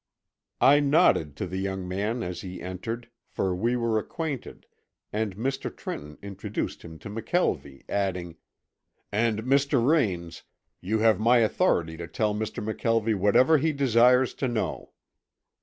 [0.61, 4.65] I nodded to the young man as he entered, for we were acquainted
[5.13, 5.69] and Mr.
[5.77, 8.37] Trenton introduced him to McKelvie, adding,
[9.11, 9.87] "And Mr.
[9.87, 10.41] Raines,
[10.81, 12.67] you have my authority to tell Mr.
[12.67, 14.93] McKelvie whatever he desires to know."